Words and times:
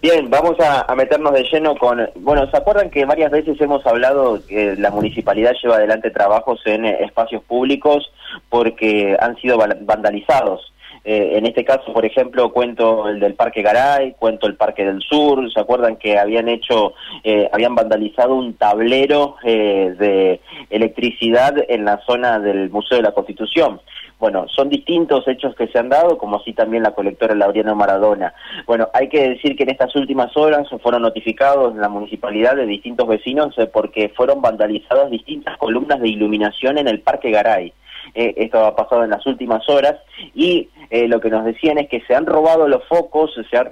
Bien, 0.00 0.30
vamos 0.30 0.56
a, 0.60 0.94
meternos 0.94 1.32
de 1.32 1.42
lleno 1.42 1.74
con... 1.76 2.08
Bueno, 2.14 2.48
¿se 2.48 2.56
acuerdan 2.56 2.88
que 2.88 3.04
varias 3.04 3.32
veces 3.32 3.60
hemos 3.60 3.84
hablado 3.84 4.38
que 4.46 4.76
la 4.76 4.90
municipalidad 4.90 5.54
lleva 5.60 5.74
adelante 5.74 6.12
trabajos 6.12 6.60
en 6.66 6.84
espacios 6.84 7.42
públicos 7.42 8.12
porque 8.48 9.16
han 9.18 9.36
sido 9.38 9.58
vandalizados? 9.58 10.72
Eh, 11.04 11.38
en 11.38 11.46
este 11.46 11.64
caso, 11.64 11.92
por 11.92 12.04
ejemplo, 12.04 12.52
cuento 12.52 13.08
el 13.08 13.18
del 13.18 13.34
Parque 13.34 13.62
Garay, 13.62 14.14
cuento 14.18 14.46
el 14.46 14.56
Parque 14.56 14.84
del 14.84 15.00
Sur, 15.00 15.50
¿se 15.52 15.58
acuerdan 15.58 15.96
que 15.96 16.18
habían 16.18 16.48
hecho, 16.48 16.92
eh, 17.24 17.48
habían 17.52 17.74
vandalizado 17.74 18.34
un 18.34 18.54
tablero 18.54 19.36
eh, 19.42 19.94
de 19.98 20.40
electricidad 20.70 21.54
en 21.68 21.84
la 21.84 21.98
zona 22.04 22.38
del 22.38 22.70
Museo 22.70 22.98
de 22.98 23.04
la 23.04 23.12
Constitución? 23.12 23.80
Bueno, 24.18 24.46
son 24.48 24.68
distintos 24.68 25.28
hechos 25.28 25.54
que 25.54 25.68
se 25.68 25.78
han 25.78 25.88
dado, 25.88 26.18
como 26.18 26.36
así 26.36 26.52
también 26.52 26.82
la 26.82 26.90
colectora 26.90 27.36
Laureano 27.36 27.76
Maradona. 27.76 28.34
Bueno, 28.66 28.88
hay 28.92 29.08
que 29.08 29.28
decir 29.28 29.56
que 29.56 29.62
en 29.62 29.70
estas 29.70 29.94
últimas 29.94 30.36
horas 30.36 30.68
fueron 30.82 31.02
notificados 31.02 31.72
en 31.72 31.80
la 31.80 31.88
municipalidad 31.88 32.56
de 32.56 32.66
distintos 32.66 33.06
vecinos 33.06 33.54
porque 33.72 34.08
fueron 34.08 34.42
vandalizadas 34.42 35.10
distintas 35.10 35.56
columnas 35.58 36.00
de 36.00 36.08
iluminación 36.08 36.78
en 36.78 36.88
el 36.88 37.00
Parque 37.00 37.30
Garay. 37.30 37.72
Esto 38.14 38.64
ha 38.64 38.74
pasado 38.74 39.04
en 39.04 39.10
las 39.10 39.24
últimas 39.26 39.68
horas. 39.68 39.96
Y 40.34 40.68
eh, 40.90 41.06
lo 41.06 41.20
que 41.20 41.28
nos 41.28 41.44
decían 41.44 41.76
es 41.76 41.88
que 41.88 42.00
se 42.02 42.14
han 42.14 42.24
robado 42.24 42.66
los 42.66 42.82
focos, 42.84 43.30
se 43.50 43.56
han, 43.56 43.68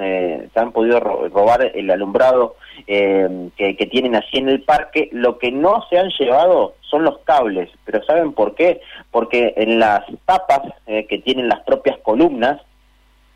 eh, 0.00 0.48
se 0.52 0.60
han 0.60 0.70
podido 0.70 1.00
robar 1.00 1.72
el 1.74 1.90
alumbrado 1.90 2.54
eh, 2.86 3.48
que, 3.56 3.74
tienen 3.86 4.14
así 4.14 4.38
en 4.38 4.48
el 4.48 4.62
parque, 4.62 5.08
lo 5.12 5.38
que 5.38 5.50
no 5.50 5.84
se 5.90 5.98
han 5.98 6.10
llevado 6.10 6.74
son 6.82 7.02
los 7.02 7.18
cables, 7.20 7.70
pero 7.84 8.02
¿saben 8.04 8.32
por 8.32 8.54
qué? 8.54 8.80
Porque 9.10 9.54
en 9.56 9.80
las 9.80 10.04
tapas 10.24 10.60
que 10.86 11.18
tienen 11.24 11.48
las 11.48 11.60
propias 11.60 11.98
columnas, 11.98 12.60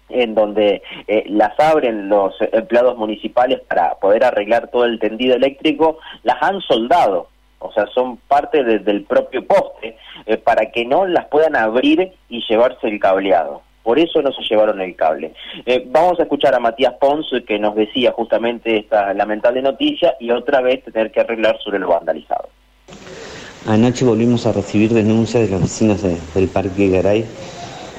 en 0.08 0.34
donde 0.34 0.82
las 1.26 1.58
abren 1.58 2.08
los 2.08 2.34
empleados 2.52 2.96
municipales 2.96 3.60
para 3.60 3.94
poder 3.94 4.24
arreglar 4.24 4.68
todo 4.68 4.84
el 4.84 4.98
tendido 4.98 5.36
eléctrico, 5.36 5.98
las 6.22 6.40
han 6.42 6.60
soldado 6.60 7.28
o 7.60 7.72
sea, 7.72 7.86
son 7.94 8.16
parte 8.16 8.64
del 8.64 9.04
propio 9.04 9.46
poste, 9.46 9.96
eh, 10.26 10.36
para 10.38 10.70
que 10.70 10.84
no 10.84 11.06
las 11.06 11.26
puedan 11.26 11.56
abrir 11.56 12.12
y 12.28 12.42
llevarse 12.48 12.88
el 12.88 12.98
cableado. 12.98 13.62
Por 13.82 13.98
eso 13.98 14.20
no 14.22 14.32
se 14.32 14.42
llevaron 14.42 14.80
el 14.80 14.96
cable. 14.96 15.32
Eh, 15.64 15.84
vamos 15.86 16.18
a 16.18 16.24
escuchar 16.24 16.54
a 16.54 16.58
Matías 16.58 16.94
Pons, 16.94 17.26
que 17.46 17.58
nos 17.58 17.74
decía 17.74 18.12
justamente 18.12 18.78
esta 18.78 19.14
lamentable 19.14 19.62
noticia, 19.62 20.16
y 20.18 20.30
otra 20.30 20.60
vez 20.60 20.82
tener 20.84 21.10
que 21.10 21.20
arreglar 21.20 21.58
sobre 21.62 21.78
lo 21.78 21.88
vandalizado. 21.88 22.48
Anoche 23.66 24.04
volvimos 24.04 24.46
a 24.46 24.52
recibir 24.52 24.92
denuncias 24.92 25.44
de 25.44 25.50
los 25.50 25.62
vecinos 25.62 26.02
del 26.02 26.48
Parque 26.48 26.88
Garay 26.88 27.26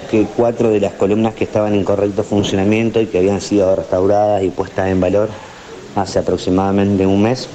que 0.10 0.26
cuatro 0.36 0.70
de 0.70 0.82
las 0.82 0.94
columnas 0.94 1.36
que 1.36 1.46
estaban 1.46 1.74
en 1.74 1.86
correcto 1.86 2.24
funcionamiento 2.24 3.00
y 3.00 3.06
que 3.06 3.20
habían 3.20 3.40
sido 3.40 3.74
restauradas 3.76 4.44
y 4.44 4.50
puestas 4.50 4.90
en 4.90 5.00
valor 5.00 5.30
hace 5.96 6.20
aproximadamente 6.20 7.06
un 7.06 7.22
mes 7.22 7.48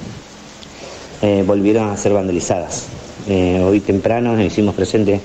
eh, 1.21 1.43
volvieron 1.45 1.89
a 1.89 1.97
ser 1.97 2.13
vandalizadas. 2.13 2.85
Eh, 3.27 3.59
hoy 3.65 3.79
temprano 3.79 4.33
nos 4.35 4.45
hicimos 4.45 4.75
presentes 4.75 5.21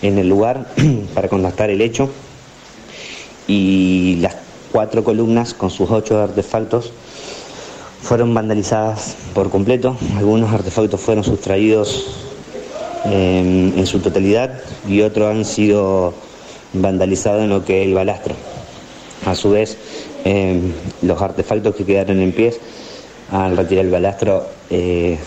en 0.00 0.16
el 0.16 0.26
lugar 0.26 0.66
para 1.14 1.28
contactar 1.28 1.68
el 1.68 1.82
hecho 1.82 2.08
y 3.46 4.16
las 4.22 4.36
cuatro 4.72 5.04
columnas 5.04 5.52
con 5.52 5.70
sus 5.70 5.90
ocho 5.90 6.18
artefactos 6.18 6.92
fueron 8.00 8.32
vandalizadas 8.32 9.16
por 9.34 9.50
completo. 9.50 9.98
Algunos 10.16 10.50
artefactos 10.50 10.98
fueron 10.98 11.24
sustraídos 11.24 12.06
eh, 13.04 13.72
en 13.76 13.86
su 13.86 13.98
totalidad 13.98 14.62
y 14.88 15.02
otros 15.02 15.30
han 15.30 15.44
sido 15.44 16.14
vandalizados 16.72 17.42
en 17.42 17.50
lo 17.50 17.66
que 17.66 17.82
es 17.82 17.88
el 17.88 17.94
balastro. 17.94 18.34
A 19.26 19.34
su 19.34 19.50
vez, 19.50 19.76
los 21.02 21.20
artefactos 21.22 21.74
que 21.74 21.84
quedaron 21.84 22.20
en 22.20 22.32
pie 22.32 22.54
al 23.30 23.56
retirar 23.56 23.84
el 23.84 23.90
balastro 23.90 24.46
eh, 24.70 25.18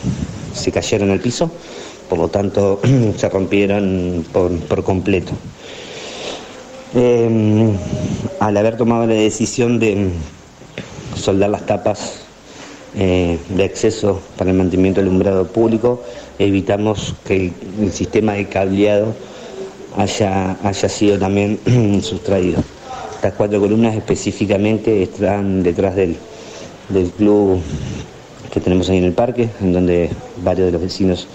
se 0.53 0.71
cayeron 0.71 1.11
al 1.11 1.19
piso, 1.19 1.51
por 2.09 2.19
lo 2.19 2.27
tanto 2.27 2.79
se 3.17 3.29
rompieron 3.29 4.25
por, 4.31 4.83
completo. 4.83 5.33
Eh, 6.95 7.69
al 8.39 8.57
haber 8.57 8.77
tomado 8.77 9.05
la 9.05 9.13
decisión 9.13 9.79
de 9.79 10.09
soldar 11.15 11.49
las 11.49 11.65
tapas 11.65 12.21
eh, 12.95 13.37
de 13.49 13.63
acceso 13.63 14.21
para 14.37 14.51
el 14.51 14.57
mantenimiento 14.57 15.01
del 15.01 15.09
alumbrado 15.09 15.47
público, 15.47 16.01
evitamos 16.39 17.13
que 17.25 17.51
el, 17.81 17.91
sistema 17.91 18.33
de 18.33 18.47
cableado 18.47 19.13
haya, 19.97 20.57
haya 20.63 20.89
sido 20.89 21.19
también 21.19 21.59
sustraído. 22.01 22.63
Estas 23.15 23.33
cuatro 23.33 23.59
columnas 23.59 23.95
específicamente 23.95 25.03
están 25.03 25.63
detrás 25.63 25.95
del, 25.95 26.17
del 26.89 27.09
club 27.11 27.61
que 28.51 28.59
tenemos 28.59 28.89
ahí 28.89 28.97
en 28.97 29.03
el 29.05 29.13
parque, 29.13 29.49
en 29.61 29.73
donde 29.73 30.09
varios 30.43 30.67
de 30.67 30.71
los 30.71 30.81
vecinos 30.81 31.27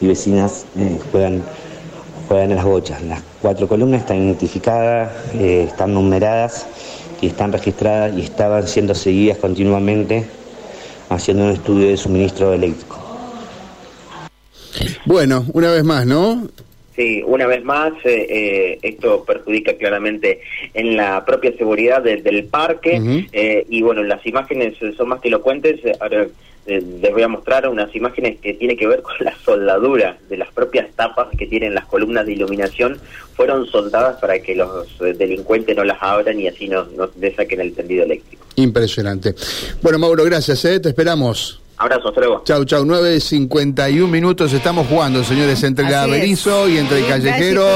y 0.00 0.06
vecinas 0.06 0.66
eh, 0.76 0.98
juegan, 1.10 1.42
juegan 2.28 2.50
en 2.50 2.56
las 2.56 2.64
bochas. 2.64 3.02
Las 3.02 3.22
cuatro 3.40 3.68
columnas 3.68 4.02
están 4.02 4.18
identificadas, 4.18 5.10
eh, 5.34 5.66
están 5.68 5.94
numeradas 5.94 6.66
y 7.20 7.28
están 7.28 7.52
registradas 7.52 8.16
y 8.16 8.22
estaban 8.22 8.68
siendo 8.68 8.94
seguidas 8.94 9.38
continuamente 9.38 10.26
haciendo 11.08 11.44
un 11.44 11.50
estudio 11.50 11.88
de 11.88 11.96
suministro 11.96 12.52
eléctrico. 12.52 12.98
Bueno, 15.06 15.46
una 15.52 15.70
vez 15.70 15.84
más, 15.84 16.06
¿no? 16.06 16.48
Sí, 16.98 17.22
una 17.24 17.46
vez 17.46 17.62
más, 17.62 17.92
eh, 18.02 18.26
eh, 18.28 18.78
esto 18.82 19.22
perjudica 19.24 19.74
claramente 19.74 20.40
en 20.74 20.96
la 20.96 21.24
propia 21.24 21.56
seguridad 21.56 22.02
del 22.02 22.46
parque 22.46 23.00
eh, 23.30 23.64
y 23.68 23.82
bueno, 23.82 24.02
las 24.02 24.26
imágenes 24.26 24.74
son 24.96 25.10
más 25.10 25.20
que 25.20 25.28
elocuentes. 25.28 25.80
Ahora 26.00 26.26
les 26.66 27.12
voy 27.12 27.22
a 27.22 27.28
mostrar 27.28 27.68
unas 27.68 27.94
imágenes 27.94 28.38
que 28.42 28.54
tienen 28.54 28.76
que 28.76 28.88
ver 28.88 29.02
con 29.02 29.14
la 29.20 29.32
soldadura 29.44 30.18
de 30.28 30.38
las 30.38 30.50
propias 30.50 30.88
tapas 30.96 31.28
que 31.38 31.46
tienen 31.46 31.72
las 31.72 31.86
columnas 31.86 32.26
de 32.26 32.32
iluminación. 32.32 32.98
Fueron 33.36 33.66
soldadas 33.66 34.16
para 34.20 34.40
que 34.40 34.56
los 34.56 34.98
delincuentes 34.98 35.76
no 35.76 35.84
las 35.84 35.98
abran 36.02 36.40
y 36.40 36.48
así 36.48 36.66
no, 36.66 36.84
no 36.96 37.08
saquen 37.36 37.60
el 37.60 37.74
tendido 37.74 38.02
eléctrico. 38.02 38.44
Impresionante. 38.56 39.36
Bueno, 39.82 40.00
Mauro, 40.00 40.24
gracias. 40.24 40.62
Te 40.62 40.88
esperamos. 40.88 41.62
Abrazo, 41.78 42.08
hasta 42.08 42.20
luego. 42.20 42.42
Chau, 42.44 42.64
chau. 42.64 42.84
9.51 42.84 44.08
minutos 44.08 44.52
estamos 44.52 44.86
jugando, 44.88 45.22
señores, 45.22 45.62
entre 45.62 45.88
la 45.88 46.06
Berizo 46.06 46.68
y 46.68 46.78
entre 46.78 46.98
el 46.98 47.06
Callejero. 47.06 47.68